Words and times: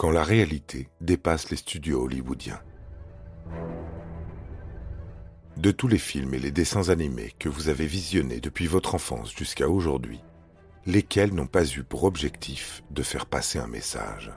Quand 0.00 0.10
la 0.10 0.24
réalité 0.24 0.88
dépasse 1.02 1.50
les 1.50 1.58
studios 1.58 2.02
hollywoodiens. 2.02 2.62
De 5.58 5.70
tous 5.72 5.88
les 5.88 5.98
films 5.98 6.32
et 6.32 6.38
les 6.38 6.50
dessins 6.50 6.88
animés 6.88 7.34
que 7.38 7.50
vous 7.50 7.68
avez 7.68 7.84
visionnés 7.84 8.40
depuis 8.40 8.66
votre 8.66 8.94
enfance 8.94 9.30
jusqu'à 9.36 9.68
aujourd'hui, 9.68 10.22
lesquels 10.86 11.34
n'ont 11.34 11.46
pas 11.46 11.66
eu 11.66 11.84
pour 11.84 12.04
objectif 12.04 12.82
de 12.90 13.02
faire 13.02 13.26
passer 13.26 13.58
un 13.58 13.66
message? 13.66 14.32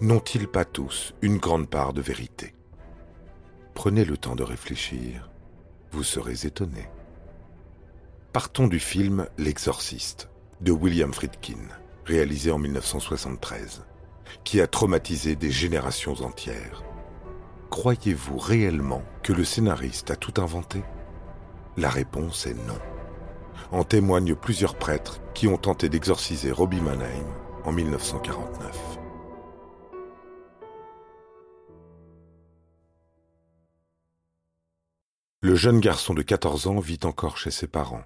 N'ont-ils 0.00 0.48
pas 0.48 0.64
tous 0.64 1.12
une 1.20 1.36
grande 1.36 1.68
part 1.68 1.92
de 1.92 2.00
vérité? 2.00 2.54
Prenez 3.74 4.06
le 4.06 4.16
temps 4.16 4.36
de 4.36 4.42
réfléchir, 4.42 5.28
vous 5.90 6.02
serez 6.02 6.46
étonné. 6.46 6.88
Partons 8.32 8.68
du 8.68 8.78
film 8.78 9.26
L'Exorciste 9.36 10.30
de 10.62 10.72
William 10.72 11.12
Friedkin, 11.12 11.60
réalisé 12.06 12.50
en 12.50 12.58
1973 12.58 13.82
qui 14.44 14.60
a 14.60 14.66
traumatisé 14.66 15.36
des 15.36 15.50
générations 15.50 16.20
entières. 16.22 16.82
Croyez-vous 17.70 18.36
réellement 18.36 19.02
que 19.22 19.32
le 19.32 19.44
scénariste 19.44 20.10
a 20.10 20.16
tout 20.16 20.40
inventé? 20.40 20.82
La 21.76 21.88
réponse 21.88 22.46
est 22.46 22.54
non. 22.54 22.78
En 23.70 23.84
témoignent 23.84 24.34
plusieurs 24.34 24.76
prêtres 24.76 25.20
qui 25.32 25.48
ont 25.48 25.56
tenté 25.56 25.88
d'exorciser 25.88 26.52
Robbie 26.52 26.82
Mannheim 26.82 27.24
en 27.64 27.72
1949. 27.72 28.98
Le 35.40 35.54
jeune 35.54 35.80
garçon 35.80 36.12
de 36.12 36.22
14 36.22 36.66
ans 36.66 36.78
vit 36.78 37.00
encore 37.04 37.38
chez 37.38 37.50
ses 37.50 37.66
parents, 37.66 38.04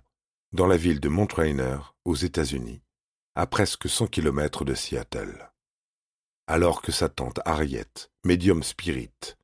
dans 0.52 0.66
la 0.66 0.76
ville 0.76 1.00
de 1.00 1.08
Mount 1.08 1.28
Rainier, 1.34 1.78
aux 2.04 2.14
États-Unis, 2.14 2.82
à 3.34 3.46
presque 3.46 3.88
100 3.88 4.06
km 4.06 4.64
de 4.64 4.74
Seattle 4.74 5.50
alors 6.46 6.82
que 6.82 6.92
sa 6.92 7.08
tante 7.08 7.40
Harriet, 7.44 8.10
médium 8.24 8.62
spirit, 8.62 9.36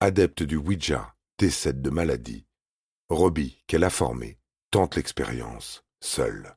adepte 0.00 0.42
du 0.42 0.56
Ouija, 0.56 1.16
décède 1.38 1.82
de 1.82 1.90
maladie, 1.90 2.46
Robbie, 3.08 3.62
qu'elle 3.66 3.84
a 3.84 3.90
formé, 3.90 4.38
tente 4.70 4.96
l'expérience, 4.96 5.84
seule. 6.00 6.56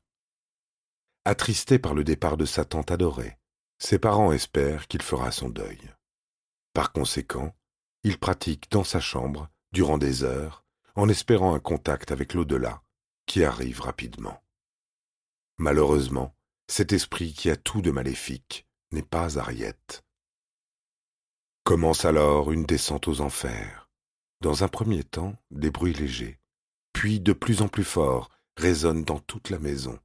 Attristé 1.26 1.80
par 1.80 1.94
le 1.94 2.04
départ 2.04 2.38
de 2.38 2.46
sa 2.46 2.66
tante 2.66 2.92
adorée, 2.92 3.38
ses 3.78 4.00
parents 4.00 4.32
espèrent 4.32 4.88
qu'il 4.88 5.02
fera 5.02 5.32
son 5.32 5.50
deuil. 5.50 5.80
Par 6.74 6.92
conséquent, 6.92 7.56
il 8.04 8.18
pratique 8.18 8.72
dans 8.72 8.84
sa 8.84 9.00
chambre, 9.00 9.50
durant 9.72 9.98
des 9.98 10.24
heures, 10.24 10.66
en 10.96 11.10
espérant 11.10 11.54
un 11.54 11.60
contact 11.60 12.12
avec 12.12 12.34
l'au-delà, 12.34 12.82
qui 13.26 13.44
arrive 13.44 13.82
rapidement. 13.82 14.44
Malheureusement, 15.58 16.36
cet 16.68 16.94
esprit 16.94 17.34
qui 17.34 17.50
a 17.50 17.58
tout 17.58 17.82
de 17.82 17.92
maléfique 17.92 18.69
n'est 18.92 19.02
pas 19.02 19.38
Harriet. 19.38 19.76
Commence 21.64 22.06
alors 22.06 22.52
une 22.52 22.64
descente 22.64 23.08
aux 23.08 23.22
enfers. 23.22 23.90
Dans 24.42 24.64
un 24.64 24.68
premier 24.68 25.04
temps, 25.04 25.36
des 25.52 25.70
bruits 25.70 25.94
légers, 25.94 26.40
puis 26.94 27.20
de 27.20 27.34
plus 27.34 27.62
en 27.62 27.68
plus 27.68 27.84
forts 27.84 28.30
résonnent 28.58 29.04
dans 29.04 29.20
toute 29.20 29.50
la 29.50 29.60
maison, 29.60 30.00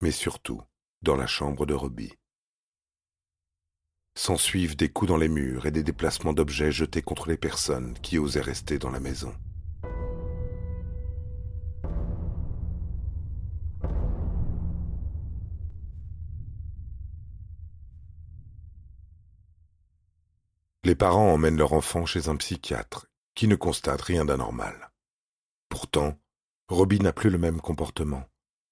mais 0.00 0.12
surtout 0.12 0.62
dans 1.02 1.16
la 1.16 1.26
chambre 1.26 1.66
de 1.66 1.74
Robbie. 1.74 2.14
S'ensuivent 4.14 4.76
des 4.76 4.88
coups 4.88 5.08
dans 5.08 5.16
les 5.16 5.28
murs 5.28 5.66
et 5.66 5.70
des 5.70 5.82
déplacements 5.82 6.32
d'objets 6.32 6.72
jetés 6.72 7.02
contre 7.02 7.28
les 7.28 7.36
personnes 7.36 7.94
qui 8.00 8.18
osaient 8.18 8.40
rester 8.40 8.78
dans 8.78 8.90
la 8.90 9.00
maison. 9.00 9.34
Les 20.84 20.96
parents 20.96 21.32
emmènent 21.32 21.58
leur 21.58 21.74
enfant 21.74 22.06
chez 22.06 22.28
un 22.28 22.36
psychiatre 22.36 23.06
qui 23.34 23.46
ne 23.46 23.54
constate 23.54 24.02
rien 24.02 24.24
d'anormal. 24.24 24.90
Pourtant, 25.68 26.18
Robbie 26.68 26.98
n'a 26.98 27.12
plus 27.12 27.30
le 27.30 27.38
même 27.38 27.60
comportement. 27.60 28.24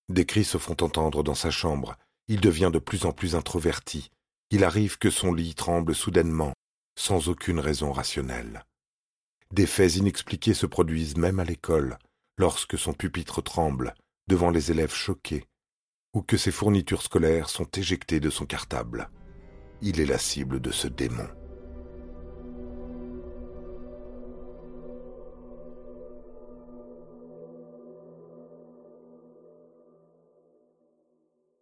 Des 0.09 0.26
cris 0.26 0.44
se 0.44 0.59
font 0.59 0.76
entendre 0.81 1.22
dans 1.22 1.37
sa 1.37 1.50
chambre, 1.50 1.97
il 2.26 2.41
devient 2.41 2.71
de 2.72 2.81
plus 2.81 3.04
en 3.04 3.12
plus 3.12 3.37
introverti, 3.37 4.10
il 4.50 4.65
arrive 4.65 4.98
que 4.98 5.10
son 5.10 5.32
lit 5.32 5.54
tremble 5.54 5.94
soudainement, 5.94 6.53
sans 6.98 7.28
aucune 7.28 7.60
raison 7.60 7.93
rationnelle. 7.93 8.65
Des 9.53 9.66
faits 9.66 9.97
inexpliqués 9.97 10.54
se 10.54 10.66
produisent 10.66 11.16
même 11.16 11.38
à 11.38 11.44
l'école, 11.44 11.98
lorsque 12.38 12.77
son 12.77 12.92
pupitre 12.92 13.41
tremble, 13.41 13.94
devant 14.27 14.50
les 14.50 14.72
élèves 14.72 14.94
choqués, 14.94 15.44
ou 16.12 16.22
que 16.22 16.37
ses 16.37 16.50
fournitures 16.50 17.03
scolaires 17.03 17.48
sont 17.48 17.69
éjectées 17.77 18.21
de 18.21 18.31
son 18.31 18.47
cartable. 18.47 19.10
Il 19.81 20.00
est 20.00 20.06
la 20.06 20.19
cible 20.19 20.60
de 20.60 20.72
ce 20.72 20.88
démon. 20.88 21.28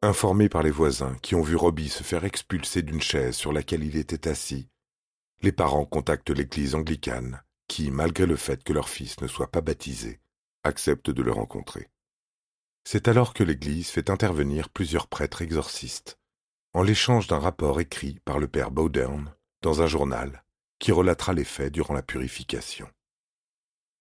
Informés 0.08 0.48
par 0.48 0.62
les 0.62 0.70
voisins 0.70 1.14
qui 1.20 1.34
ont 1.34 1.42
vu 1.42 1.54
Robbie 1.54 1.91
se 1.91 2.02
faire 2.02 2.24
expulser 2.24 2.80
d'une 2.80 3.02
chaise 3.02 3.36
sur 3.36 3.52
laquelle 3.52 3.84
il 3.84 3.94
était 3.98 4.26
assis, 4.26 4.70
les 5.42 5.52
parents 5.52 5.84
contactent 5.84 6.30
l'église 6.30 6.74
anglicane 6.74 7.42
qui, 7.66 7.91
malgré 7.91 8.24
le 8.24 8.36
fait 8.36 8.64
que 8.64 8.72
leur 8.72 8.88
fils 8.88 9.20
ne 9.20 9.26
soit 9.26 9.50
pas 9.50 9.60
baptisé, 9.60 10.18
accepte 10.64 11.10
de 11.10 11.22
le 11.22 11.30
rencontrer. 11.30 11.91
C'est 12.84 13.06
alors 13.06 13.34
que 13.34 13.44
l'église 13.44 13.91
fait 13.91 14.08
intervenir 14.08 14.70
plusieurs 14.70 15.08
prêtres 15.08 15.42
exorcistes, 15.42 16.18
en 16.72 16.82
l'échange 16.82 17.26
d'un 17.26 17.38
rapport 17.38 17.78
écrit 17.78 18.18
par 18.24 18.38
le 18.38 18.48
père 18.48 18.70
Bowdern 18.70 19.34
dans 19.60 19.82
un 19.82 19.86
journal 19.86 20.42
qui 20.78 20.91
relatera 20.91 21.34
les 21.34 21.44
faits 21.44 21.74
durant 21.74 21.92
la 21.92 22.02
purification. 22.02 22.88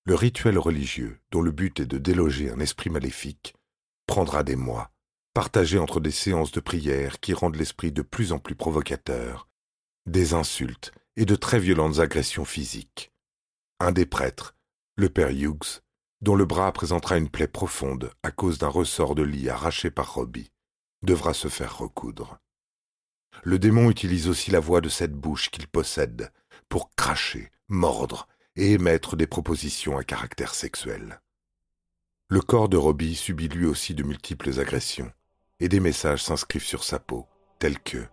Le 0.06 0.16
rituel 0.16 0.57
religieux, 0.57 1.19
dont 1.31 1.41
le 1.41 1.51
but 1.51 1.81
est 1.81 1.85
de 1.85 1.97
déloger 1.97 2.50
un 2.50 2.62
esprit 2.62 2.90
maléfique, 2.90 3.56
prendra 4.06 4.44
des 4.44 4.56
mois 4.56 4.90
partagés 5.38 5.78
entre 5.78 6.00
des 6.00 6.09
séances 6.09 6.52
de 6.52 6.59
prière 6.59 7.20
qui 7.20 7.31
rendent 7.31 7.58
l'esprit 7.58 7.92
de 7.92 8.02
plus 8.02 8.31
en 8.31 8.40
plus 8.40 8.56
provocateur, 8.56 9.48
des 10.08 10.34
insultes 10.34 10.92
et 11.16 11.25
de 11.25 11.36
très 11.36 11.59
violentes 11.59 12.00
agressions 12.00 12.44
physiques. 12.44 13.12
Un 13.80 13.92
des 13.92 14.08
prêtres, 14.08 14.56
le 14.96 15.09
père 15.09 15.30
Hughes, 15.30 15.84
dont 16.22 16.36
le 16.36 16.46
bras 16.46 16.72
présentera 16.72 17.20
une 17.20 17.30
plaie 17.30 17.47
profonde 17.47 18.12
à 18.24 18.31
cause 18.31 18.58
d'un 18.58 18.68
ressort 18.68 19.14
de 19.14 19.22
lit 19.22 19.47
arraché 19.47 19.92
par 19.92 20.12
Robbie, 20.16 20.52
devra 21.03 21.36
se 21.36 21.50
faire 21.50 21.78
recoudre. 21.78 22.40
Le 23.44 23.59
démon 23.59 23.91
utilise 23.91 24.29
aussi 24.29 24.50
la 24.50 24.59
voix 24.59 24.82
de 24.82 24.90
cette 24.90 25.14
bouche 25.14 25.52
qu'il 25.52 25.67
possède 25.67 26.32
pour 26.67 26.90
cracher, 26.96 27.52
mordre 27.67 28.28
et 28.56 28.72
émettre 28.72 29.16
des 29.16 29.28
propositions 29.28 30.00
à 30.00 30.03
caractère 30.03 30.56
sexuel. 30.56 31.22
Le 32.28 32.41
corps 32.41 32.70
de 32.70 32.78
Robbie 32.78 33.14
subit 33.14 33.50
lui 33.50 33.67
aussi 33.67 33.94
de 33.94 34.02
multiples 34.02 34.59
agressions, 34.59 35.11
et 35.59 35.70
des 35.70 35.80
messages 35.80 36.24
s'inscrivent 36.24 36.64
sur 36.64 36.84
sa 36.84 37.00
peau, 37.00 37.28
tels 37.59 37.80
que 37.80 38.06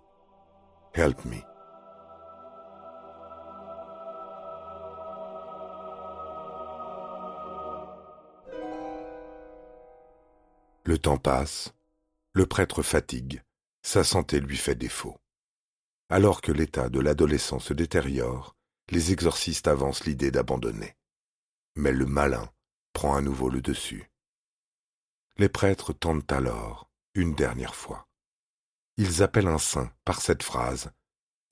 Help 0.95 1.25
me. 1.25 1.41
Le 10.85 10.99
temps 10.99 11.19
passe, 11.19 11.75
le 12.33 12.47
prêtre 12.47 12.83
fatigue, 12.83 13.43
sa 13.83 14.05
santé 14.05 14.39
lui 14.39 14.57
fait 14.57 14.75
défaut. 14.75 15.17
Alors 16.11 16.43
que 16.43 16.53
l'état 16.53 16.89
de 16.89 17.01
l'adolescent 17.01 17.59
se 17.59 17.73
détériore, 17.73 18.55
les 18.91 19.13
exorcistes 19.13 19.67
avancent 19.67 20.05
l'idée 20.05 20.31
d'abandonner. 20.31 20.95
Mais 21.75 21.93
le 21.93 22.07
malin 22.07 22.49
prend 22.93 23.17
à 23.17 23.21
nouveau 23.21 23.49
le 23.49 23.61
dessus. 23.61 24.11
Les 25.39 25.49
prêtres 25.49 25.93
tentent 25.93 26.31
alors, 26.31 26.91
une 27.15 27.35
dernière 27.35 27.75
fois. 27.75 28.07
Ils 28.97 29.23
appellent 29.23 29.49
un 29.49 29.59
saint 29.59 29.91
par 30.05 30.21
cette 30.21 30.43
phrase. 30.43 30.91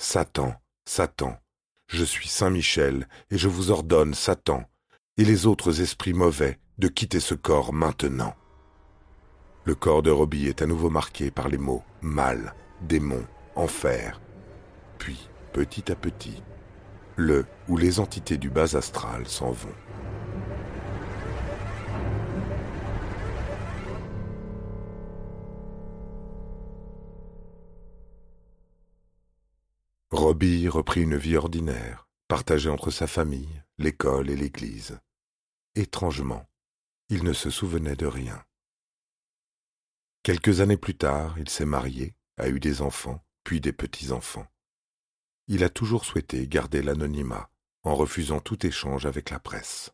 Satan, 0.00 0.54
Satan, 0.84 1.38
Je 1.88 2.04
suis 2.04 2.28
Saint 2.28 2.50
Michel, 2.50 3.08
et 3.30 3.38
je 3.38 3.48
vous 3.48 3.70
ordonne, 3.70 4.14
Satan, 4.14 4.64
et 5.16 5.24
les 5.24 5.46
autres 5.46 5.80
esprits 5.80 6.14
mauvais, 6.14 6.58
de 6.78 6.88
quitter 6.88 7.20
ce 7.20 7.34
corps 7.34 7.72
maintenant. 7.72 8.34
Le 9.64 9.74
corps 9.74 10.02
de 10.02 10.10
Robbie 10.10 10.48
est 10.48 10.62
à 10.62 10.66
nouveau 10.66 10.90
marqué 10.90 11.30
par 11.30 11.48
les 11.48 11.58
mots 11.58 11.84
mal, 12.00 12.54
démon, 12.80 13.24
enfer. 13.54 14.20
Puis, 14.98 15.28
petit 15.52 15.92
à 15.92 15.94
petit, 15.94 16.42
le 17.16 17.46
où 17.68 17.76
les 17.76 18.00
entités 18.00 18.38
du 18.38 18.50
bas 18.50 18.76
astral 18.76 19.28
s'en 19.28 19.52
vont. 19.52 19.74
Robbie 30.12 30.68
reprit 30.68 31.00
une 31.00 31.16
vie 31.16 31.38
ordinaire, 31.38 32.06
partagée 32.28 32.68
entre 32.68 32.90
sa 32.90 33.06
famille, 33.06 33.62
l'école 33.78 34.28
et 34.28 34.36
l'église. 34.36 35.00
Étrangement, 35.74 36.46
il 37.08 37.24
ne 37.24 37.32
se 37.32 37.48
souvenait 37.48 37.96
de 37.96 38.04
rien. 38.04 38.44
Quelques 40.22 40.60
années 40.60 40.76
plus 40.76 40.98
tard, 40.98 41.38
il 41.38 41.48
s'est 41.48 41.64
marié, 41.64 42.14
a 42.36 42.50
eu 42.50 42.60
des 42.60 42.82
enfants, 42.82 43.24
puis 43.42 43.62
des 43.62 43.72
petits-enfants. 43.72 44.46
Il 45.48 45.64
a 45.64 45.70
toujours 45.70 46.04
souhaité 46.04 46.46
garder 46.46 46.82
l'anonymat, 46.82 47.50
en 47.82 47.94
refusant 47.94 48.40
tout 48.40 48.66
échange 48.66 49.06
avec 49.06 49.30
la 49.30 49.40
presse. 49.40 49.92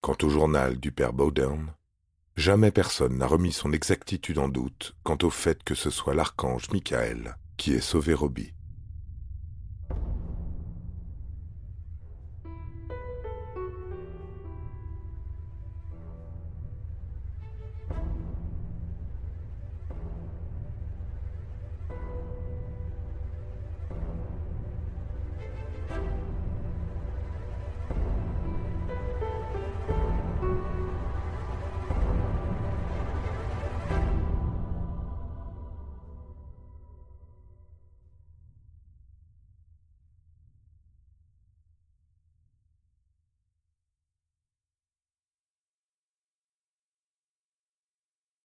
Quant 0.00 0.16
au 0.22 0.28
journal 0.28 0.80
du 0.80 0.90
père 0.90 1.12
Bowdoin, 1.12 1.72
jamais 2.34 2.72
personne 2.72 3.16
n'a 3.18 3.28
remis 3.28 3.52
son 3.52 3.72
exactitude 3.72 4.38
en 4.38 4.48
doute 4.48 4.96
quant 5.04 5.18
au 5.22 5.30
fait 5.30 5.62
que 5.62 5.76
ce 5.76 5.90
soit 5.90 6.14
l'archange 6.14 6.68
Michael 6.70 7.36
qui 7.56 7.74
ait 7.74 7.80
sauvé 7.80 8.12
Robbie. 8.12 8.52